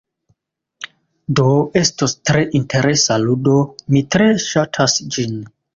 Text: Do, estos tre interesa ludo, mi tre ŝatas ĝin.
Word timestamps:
Do, 1.41 1.45
estos 1.83 2.17
tre 2.31 2.43
interesa 2.63 3.21
ludo, 3.29 3.61
mi 3.95 4.07
tre 4.17 4.33
ŝatas 4.51 5.03
ĝin. 5.17 5.43